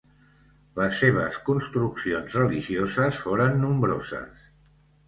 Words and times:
Les 0.79 0.95
seves 1.01 1.37
construccions 1.49 2.39
religioses 2.41 3.25
foren 3.27 3.63
nombroses. 3.67 4.51